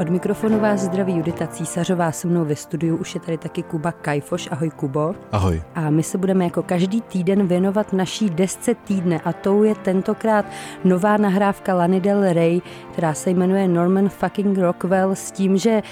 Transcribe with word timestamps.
Od 0.00 0.08
mikrofonu 0.08 0.60
vás 0.60 0.80
zdraví 0.80 1.16
Judita 1.16 1.46
Císařová, 1.46 2.12
se 2.12 2.28
mnou 2.28 2.44
ve 2.44 2.56
studiu 2.56 2.96
už 2.96 3.14
je 3.14 3.20
tady 3.20 3.38
taky 3.38 3.62
Kuba 3.62 3.92
Kajfoš. 3.92 4.48
Ahoj 4.50 4.70
Kubo. 4.70 5.14
Ahoj. 5.32 5.62
A 5.74 5.90
my 5.90 6.02
se 6.02 6.18
budeme 6.18 6.44
jako 6.44 6.62
každý 6.62 7.00
týden 7.00 7.46
věnovat 7.46 7.92
naší 7.92 8.30
desce 8.30 8.74
týdne 8.74 9.20
a 9.24 9.32
tou 9.32 9.62
je 9.62 9.74
tentokrát 9.74 10.44
nová 10.84 11.16
nahrávka 11.16 11.74
Lany 11.74 12.00
Del 12.00 12.32
Rey, 12.32 12.60
která 12.92 13.14
se 13.14 13.30
jmenuje 13.30 13.68
Norman 13.68 14.08
fucking 14.08 14.58
Rockwell 14.58 15.14
s 15.14 15.30
tím, 15.30 15.56
že 15.56 15.82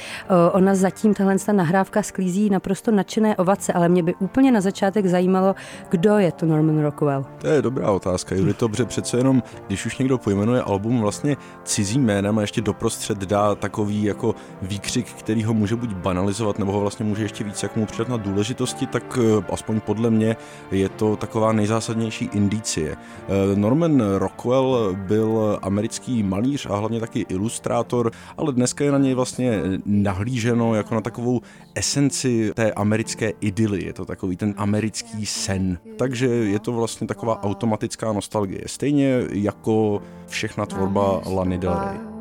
ona 0.52 0.74
zatím 0.74 1.14
tahle 1.14 1.36
nahrávka 1.52 2.02
sklízí 2.02 2.50
naprosto 2.50 2.90
nadšené 2.90 3.36
ovace, 3.36 3.72
ale 3.72 3.88
mě 3.88 4.02
by 4.02 4.14
úplně 4.14 4.52
na 4.52 4.60
začátek 4.60 5.06
zajímalo, 5.06 5.54
kdo 5.88 6.18
je 6.18 6.32
to 6.32 6.46
Norman 6.46 6.82
Rockwell. 6.82 7.24
To 7.38 7.46
je 7.46 7.62
dobrá 7.62 7.90
otázka, 7.90 8.34
Judito, 8.34 8.66
dobře 8.66 8.84
přece 8.84 9.16
jenom, 9.16 9.42
když 9.66 9.86
už 9.86 9.98
někdo 9.98 10.18
pojmenuje 10.18 10.62
album 10.62 11.00
vlastně 11.00 11.36
cizím 11.64 12.04
jménem 12.04 12.38
a 12.38 12.40
ještě 12.40 12.60
doprostřed 12.60 13.18
dá 13.18 13.54
takový 13.54 13.93
takový 13.94 14.04
jako 14.04 14.34
výkřik, 14.62 15.06
který 15.12 15.44
ho 15.44 15.54
může 15.54 15.76
buď 15.76 15.94
banalizovat, 15.94 16.58
nebo 16.58 16.72
ho 16.72 16.80
vlastně 16.80 17.04
může 17.04 17.22
ještě 17.22 17.44
víc 17.44 17.62
jak 17.62 17.76
mu 17.76 17.86
přidat 17.86 18.08
na 18.08 18.16
důležitosti, 18.16 18.86
tak 18.86 19.18
eh, 19.18 19.44
aspoň 19.52 19.80
podle 19.80 20.10
mě 20.10 20.36
je 20.70 20.88
to 20.88 21.16
taková 21.16 21.52
nejzásadnější 21.52 22.30
indicie. 22.32 22.96
Eh, 22.96 23.56
Norman 23.56 24.02
Rockwell 24.18 24.96
byl 24.96 25.58
americký 25.62 26.22
malíř 26.22 26.66
a 26.66 26.76
hlavně 26.76 27.00
taky 27.00 27.26
ilustrátor, 27.28 28.10
ale 28.36 28.52
dneska 28.52 28.84
je 28.84 28.92
na 28.92 28.98
něj 28.98 29.14
vlastně 29.14 29.60
nahlíženo 29.86 30.74
jako 30.74 30.94
na 30.94 31.00
takovou 31.00 31.40
esenci 31.74 32.52
té 32.54 32.72
americké 32.72 33.32
idyly. 33.40 33.84
Je 33.84 33.92
to 33.92 34.04
takový 34.04 34.36
ten 34.36 34.54
americký 34.56 35.26
sen. 35.26 35.78
Takže 35.96 36.26
je 36.26 36.58
to 36.58 36.72
vlastně 36.72 37.06
taková 37.06 37.42
automatická 37.42 38.12
nostalgie. 38.12 38.62
Stejně 38.66 39.22
jako 39.32 40.02
všechna 40.26 40.66
tvorba 40.66 41.20
Lany 41.26 41.58
Del 41.58 41.74
Rey. 41.74 42.13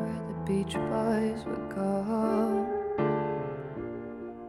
Beach 0.46 0.74
Boys 0.74 1.46
would 1.46 1.70
go. 1.74 2.68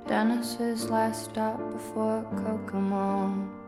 Dennis's 0.09 0.91
last 0.91 1.27
stop 1.27 1.59
before 1.71 2.25
Kokomo. 2.37 3.64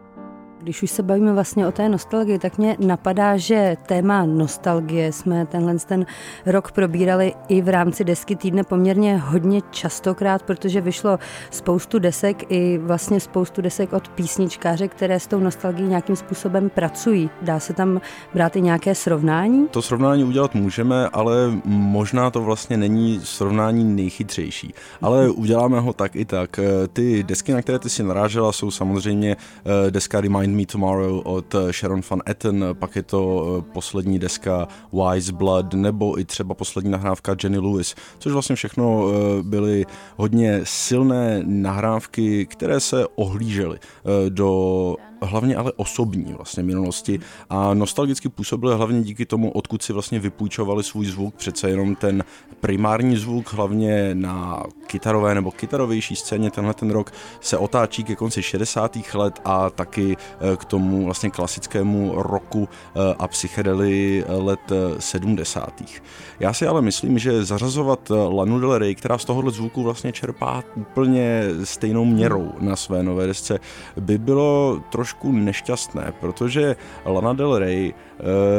Když 0.67 0.83
už 0.83 0.91
se 0.91 1.03
bavíme 1.03 1.33
vlastně 1.33 1.67
o 1.67 1.72
té 1.72 1.89
nostalgii, 1.89 2.39
tak 2.39 2.59
mě 2.59 2.77
napadá, 2.81 3.36
že 3.36 3.77
téma 3.86 4.27
nostalgie 4.27 5.12
jsme 5.12 5.47
tenhle 5.47 5.78
ten 5.78 6.06
rok 6.47 6.73
probírali 6.73 7.34
i 7.48 7.62
v 7.62 7.69
rámci 7.69 8.05
desky 8.05 8.36
týdne 8.36 8.64
poměrně 8.64 9.19
hodně 9.19 9.61
častokrát, 9.70 10.42
protože 10.42 10.81
vyšlo 10.81 11.19
spoustu 11.50 11.98
desek 11.98 12.53
i 12.53 12.78
vlastně 12.78 13.20
spoustu 13.20 13.62
desek 13.62 13.92
od 13.92 14.08
písničkáře, 14.08 14.89
které 14.89 15.20
s 15.20 15.27
tou 15.27 15.41
nostalgií 15.41 15.89
nějakým 15.89 16.17
způsobem 16.17 16.70
pracují. 16.70 17.30
Dá 17.42 17.61
se 17.61 17.73
tam 17.73 18.01
brát 18.34 18.56
i 18.56 18.61
nějaké 18.61 18.95
srovnání? 18.95 19.69
To 19.69 19.83
srovnání 19.83 20.25
udělat 20.25 20.55
můžeme, 20.55 21.08
ale 21.08 21.34
možná 21.64 22.30
to 22.30 22.42
vlastně 22.42 22.77
není 22.77 23.20
srovnání 23.25 23.84
nejchytřejší. 23.84 24.75
Ale 25.03 25.30
uděláme 25.30 25.80
ho 25.80 25.92
tak 25.92 26.17
i 26.17 26.25
tak. 26.25 26.61
Ty 26.92 27.23
desky, 27.23 27.53
na 27.53 27.62
které 27.62 27.78
ty 27.78 27.91
si 27.91 28.03
narážela, 28.03 28.53
jsou 28.53 28.70
samozřejmě 28.70 29.36
eh, 29.86 29.91
deska 29.91 30.20
Remind 30.20 30.55
Me 30.56 30.66
Tomorrow 30.66 31.22
od 31.24 31.54
Sharon 31.70 32.00
Van 32.10 32.20
Etten, 32.28 32.64
pak 32.72 32.96
je 32.96 33.02
to 33.02 33.46
eh, 33.58 33.72
poslední 33.72 34.18
deska 34.18 34.68
Wise 34.92 35.32
Blood, 35.32 35.74
nebo 35.74 36.20
i 36.20 36.24
třeba 36.24 36.54
poslední 36.54 36.90
nahrávka 36.90 37.36
Jenny 37.42 37.58
Lewis, 37.58 37.94
což 38.18 38.32
vlastně 38.32 38.56
všechno 38.56 39.08
eh, 39.08 39.42
byly 39.42 39.86
hodně 40.16 40.60
silné 40.64 41.42
nahrávky, 41.44 42.46
které 42.46 42.80
se 42.80 43.06
ohlížely 43.14 43.78
eh, 43.78 44.30
do 44.30 44.96
hlavně 45.22 45.56
ale 45.56 45.72
osobní 45.77 46.33
vlastně 46.33 46.62
minulosti 46.62 47.20
a 47.50 47.75
nostalgicky 47.75 48.28
působily 48.28 48.77
hlavně 48.77 49.03
díky 49.03 49.27
tomu, 49.27 49.50
odkud 49.50 49.83
si 49.83 49.92
vlastně 49.92 50.19
vypůjčovali 50.19 50.84
svůj 50.84 51.06
zvuk, 51.06 51.34
přece 51.34 51.70
jenom 51.70 51.95
ten 51.95 52.25
primární 52.61 53.17
zvuk, 53.17 53.53
hlavně 53.53 54.11
na 54.14 54.62
kytarové 54.86 55.34
nebo 55.34 55.50
kytarovější 55.50 56.17
scéně 56.17 56.51
tenhle 56.51 56.74
ten 56.74 56.90
rok 56.90 57.13
se 57.40 57.58
otáčí 57.58 58.05
ke 58.05 58.17
konci 58.17 58.42
60. 58.42 58.96
let 59.14 59.40
a 59.45 59.70
taky 59.70 60.17
eh, 60.17 60.57
k 60.57 60.64
tomu 60.64 61.05
vlastně 61.05 61.30
klasickému 61.30 62.13
roku 62.17 62.69
eh, 62.69 63.14
a 63.19 63.29
psychedely 63.29 64.24
let 64.29 64.73
70. 64.98 65.80
Eh, 65.80 66.01
Já 66.40 66.52
si 66.52 66.67
ale 66.67 66.83
myslím, 66.83 67.19
že 67.19 67.45
zařazovat 67.45 68.13
Lanu 68.30 68.61
Del 68.61 68.79
Rey, 68.79 68.95
která 68.95 69.19
z 69.19 69.24
tohohle 69.24 69.51
zvuku 69.51 69.83
vlastně 69.83 70.13
čerpá 70.13 70.63
úplně 70.74 71.42
stejnou 71.64 72.05
měrou 72.05 72.52
na 72.61 72.77
své 72.77 73.02
nové 73.02 73.27
desce, 73.27 73.58
by 74.01 74.19
bylo 74.19 74.80
trošku 74.90 75.05
nešťastné, 75.33 76.12
protože 76.20 76.77
Lana 77.05 77.33
Del 77.33 77.58
Rey 77.58 77.94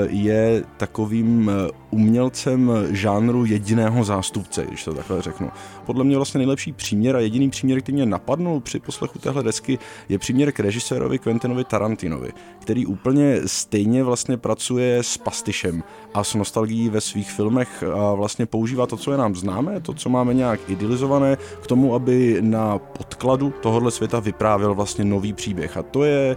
je 0.09 0.63
takovým 0.78 1.52
umělcem 1.91 2.72
žánru 2.90 3.46
jediného 3.46 4.03
zástupce, 4.03 4.66
když 4.66 4.84
to 4.84 4.94
takhle 4.94 5.22
řeknu. 5.22 5.50
Podle 5.86 6.03
mě 6.03 6.16
vlastně 6.16 6.38
nejlepší 6.38 6.74
příměr 6.74 7.16
a 7.16 7.19
jediný 7.19 7.50
příměr, 7.50 7.81
který 7.81 7.96
mě 7.96 8.06
napadnul 8.06 8.59
při 8.59 8.80
poslechu 8.80 9.19
téhle 9.19 9.44
desky, 9.44 9.80
je 10.09 10.19
příměr 10.19 10.52
k 10.52 10.59
režisérovi 10.59 11.19
Quentinovi 11.19 11.63
Tarantinovi, 11.63 12.31
který 12.59 12.86
úplně 12.86 13.38
stejně 13.46 14.03
vlastně 14.03 14.38
pracuje 14.38 15.03
s 15.03 15.18
pastišem 15.18 15.84
a 16.13 16.24
s 16.24 16.36
nostalgií 16.36 16.90
ve 16.90 17.02
svých 17.02 17.31
filmech 17.31 17.84
a 17.94 18.13
vlastně 18.13 18.46
používá 18.46 18.86
to, 18.86 18.97
co 18.97 19.12
je 19.12 19.18
nám 19.18 19.36
známé, 19.36 19.80
to, 19.80 19.94
co 19.94 20.09
máme 20.09 20.34
nějak 20.34 20.59
idealizované, 20.69 21.38
k 21.62 21.68
tomu, 21.68 21.96
aby 21.96 22.38
na 22.41 22.78
podkladu 22.78 23.53
tohohle 23.62 23.91
světa 23.91 24.19
vyprávěl 24.19 24.75
vlastně 24.75 25.06
nový 25.06 25.34
příběh. 25.34 25.78
A 25.78 25.84
to 25.84 26.03
je 26.03 26.37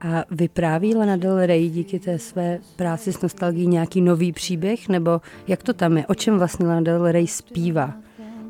A 0.00 0.24
vypráví 0.30 0.94
Lana 0.94 1.16
Del 1.16 1.46
Rey 1.46 1.68
díky 1.68 1.98
té 1.98 2.18
své 2.18 2.58
práci 2.76 3.12
s 3.12 3.22
nostalgií 3.22 3.66
nějaký 3.66 4.00
nový 4.00 4.32
příběh, 4.32 4.88
nebo 4.88 5.20
jak 5.48 5.62
to 5.62 5.72
tam 5.72 5.96
je? 5.96 6.06
O 6.06 6.14
čem 6.14 6.38
vlastně 6.38 6.66
Lana 6.66 6.80
Del 6.80 7.12
Rey 7.12 7.26
zpívá? 7.26 7.92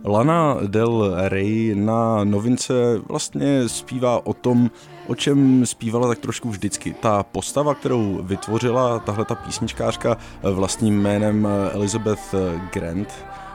Lana 0.05 0.57
Del 0.67 1.15
Rey 1.29 1.75
na 1.75 2.25
novince 2.25 2.73
vlastně 3.09 3.69
zpívá 3.69 4.27
o 4.27 4.35
tom, 4.35 4.71
o 5.07 5.15
čem 5.15 5.67
zpívala 5.67 6.09
tak 6.09 6.19
trošku 6.19 6.51
vždycky. 6.51 6.95
Ta 7.01 7.23
postava, 7.23 7.75
kterou 7.75 8.21
vytvořila 8.23 8.99
tahle 8.99 9.25
ta 9.25 9.35
písničkářka 9.35 10.17
vlastním 10.43 11.03
jménem 11.03 11.49
Elizabeth 11.73 12.35
Grant, 12.73 13.09
Eh, 13.09 13.50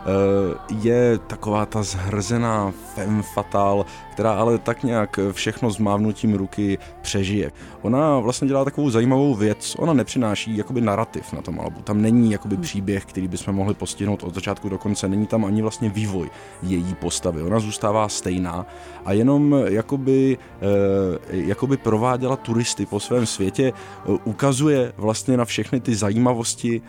je 0.69 1.19
taková 1.27 1.65
ta 1.65 1.83
zhrzená 1.83 2.73
femme 2.95 3.23
fatale, 3.33 3.85
která 4.11 4.33
ale 4.33 4.57
tak 4.57 4.83
nějak 4.83 5.19
všechno 5.31 5.71
s 5.71 5.77
mávnutím 5.77 6.33
ruky 6.33 6.77
přežije. 7.01 7.51
Ona 7.81 8.19
vlastně 8.19 8.47
dělá 8.47 8.65
takovou 8.65 8.89
zajímavou 8.89 9.35
věc, 9.35 9.75
ona 9.79 9.93
nepřináší 9.93 10.57
jakoby 10.57 10.81
narrativ 10.81 11.33
na 11.33 11.41
tom 11.41 11.59
albu. 11.59 11.81
Tam 11.81 12.01
není 12.01 12.31
jakoby 12.31 12.57
příběh, 12.57 13.05
který 13.05 13.27
bychom 13.27 13.55
mohli 13.55 13.73
postihnout 13.73 14.23
od 14.23 14.35
začátku 14.35 14.69
do 14.69 14.77
konce, 14.77 15.07
není 15.07 15.27
tam 15.27 15.45
ani 15.45 15.61
vlastně 15.61 15.89
vývoj 15.89 16.29
její 16.63 16.95
postavy. 16.95 17.41
Ona 17.41 17.59
zůstává 17.59 18.09
stejná 18.09 18.65
a 19.05 19.13
jenom 19.13 19.55
jakoby, 19.67 20.37
eh, 20.37 21.17
jakoby 21.31 21.77
prováděla 21.77 22.35
turisty 22.35 22.85
po 22.85 22.99
svém 22.99 23.25
světě, 23.25 23.73
eh, 23.73 24.11
ukazuje 24.23 24.93
vlastně 24.97 25.37
na 25.37 25.45
všechny 25.45 25.79
ty 25.79 25.95
zajímavosti 25.95 26.81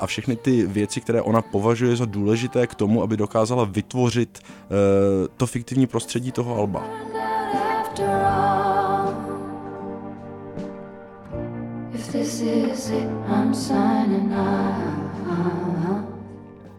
a 0.00 0.06
všechny 0.06 0.36
ty 0.36 0.66
věci, 0.66 1.00
které 1.00 1.22
ona 1.22 1.42
považuje 1.42 1.96
za 1.96 2.04
důležité 2.04 2.51
důležité 2.52 2.66
k 2.66 2.74
tomu, 2.74 3.02
aby 3.02 3.16
dokázala 3.16 3.64
vytvořit 3.64 4.38
uh, 4.40 5.28
to 5.36 5.46
fiktivní 5.46 5.86
prostředí 5.86 6.32
toho 6.32 6.56
alba. 6.56 6.84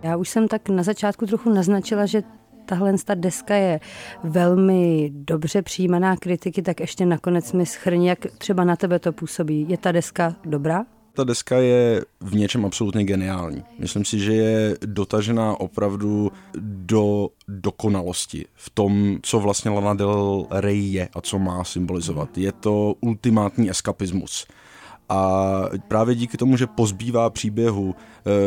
Já 0.04 0.18
už 0.18 0.30
jsem 0.30 0.48
tak 0.48 0.70
na 0.70 0.84
začátku 0.84 1.26
trochu 1.26 1.50
naznačila, 1.50 2.06
že 2.06 2.24
tahle 2.66 2.94
ta 3.06 3.16
deska 3.16 3.56
je 3.56 3.80
velmi 4.24 5.12
dobře 5.14 5.62
přijímaná 5.62 6.16
kritiky, 6.16 6.62
tak 6.62 6.80
ještě 6.80 7.06
nakonec 7.06 7.54
mi 7.54 7.66
schrní, 7.66 8.08
jak 8.08 8.20
třeba 8.38 8.64
na 8.64 8.76
tebe 8.76 9.00
to 9.00 9.12
působí. 9.12 9.66
Je 9.70 9.78
ta 9.78 9.92
deska 9.92 10.36
dobrá? 10.46 10.86
Ta 11.16 11.24
deska 11.24 11.58
je 11.58 12.06
v 12.20 12.36
něčem 12.36 12.66
absolutně 12.66 13.04
geniální. 13.04 13.64
Myslím 13.80 14.06
si, 14.06 14.20
že 14.20 14.34
je 14.34 14.78
dotažená 14.86 15.60
opravdu 15.60 16.32
do 16.62 17.30
dokonalosti 17.48 18.46
v 18.56 18.70
tom, 18.70 19.18
co 19.22 19.40
vlastně 19.40 19.72
Lana 19.72 19.94
Del 19.94 20.48
Rey 20.52 20.92
je 20.92 21.10
a 21.14 21.22
co 21.22 21.40
má 21.40 21.64
symbolizovat. 21.64 22.38
Je 22.38 22.52
to 22.52 22.96
ultimátní 23.02 23.70
eskapismus. 23.70 24.48
A 25.10 25.62
právě 25.88 26.16
díky 26.16 26.38
tomu, 26.38 26.58
že 26.58 26.68
pozbývá 26.68 27.30
příběhu, 27.30 27.96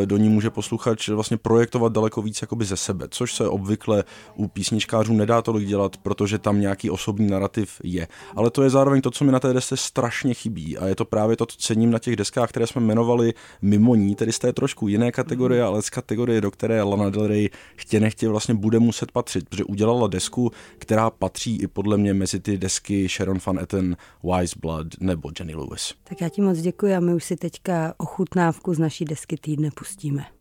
eh, 0.03 0.06
do 0.06 0.17
ní 0.17 0.29
může 0.29 0.50
posluchač 0.50 1.08
vlastně 1.08 1.37
projektovat 1.37 1.93
daleko 1.93 2.23
víc 2.23 2.43
jakoby 2.43 2.64
ze 2.64 2.76
sebe, 2.76 3.06
což 3.11 3.35
se 3.35 3.49
obvykle 3.49 4.05
u 4.35 4.49
písničkářů 4.49 5.12
nedá 5.12 5.43
tolik 5.43 5.69
dělat, 5.69 5.97
protože 5.97 6.38
tam 6.38 6.61
nějaký 6.61 6.91
osobní 6.91 7.26
narrativ 7.26 7.81
je. 7.85 8.08
Ale 8.37 8.50
to 8.50 8.62
je 8.62 8.70
zároveň 8.70 9.00
to, 9.00 9.11
co 9.11 9.25
mi 9.25 9.32
na 9.32 9.41
té 9.41 9.53
desce 9.53 9.76
strašně 9.76 10.35
chybí 10.35 10.79
a 10.79 10.87
je 10.87 10.94
to 10.94 11.05
právě 11.05 11.37
to, 11.37 11.47
co 11.47 11.56
cením 11.58 11.91
na 11.91 11.99
těch 11.99 12.17
deskách, 12.17 12.49
které 12.49 12.67
jsme 12.67 12.81
jmenovali 12.81 13.35
mimo 13.62 13.94
ní, 13.94 14.14
tedy 14.14 14.32
z 14.32 14.38
té 14.38 14.53
trošku 14.53 14.88
jiné 14.88 15.12
kategorie, 15.12 15.62
ale 15.62 15.82
z 15.82 15.91
kategorie, 15.91 16.41
do 16.41 16.50
které 16.50 16.82
Lana 16.82 17.11
Del 17.11 17.26
Rey 17.26 17.50
chtě 17.76 18.00
nechtě 18.00 18.29
vlastně 18.29 18.55
bude 18.55 18.79
muset 18.79 19.12
patřit, 19.12 19.49
protože 19.49 19.64
udělala 19.64 20.06
desku, 20.06 20.50
která 20.79 21.11
patří 21.11 21.56
i 21.56 21.67
podle 21.67 21.97
mě 21.97 22.14
mezi 22.14 22.41
ty 22.41 22.58
desky 22.58 23.08
Sharon 23.08 23.38
Van 23.47 23.58
Etten, 23.58 23.97
Wise 24.25 24.56
Blood 24.61 24.87
nebo 25.00 25.31
Jenny 25.38 25.55
Lewis. 25.55 25.94
Tak 26.05 26.20
já 26.20 26.29
ti 26.29 26.43
moc 26.46 26.58
děkuji 26.58 26.94
a 26.94 27.00
my 27.00 27.14
už 27.14 27.25
si 27.25 27.37
teďka 27.37 27.94
ochutnávku 27.96 28.75
z 28.75 28.78
naší 28.78 29.04
desky 29.04 29.37
týdne 29.37 29.70
pustíme. 29.70 30.35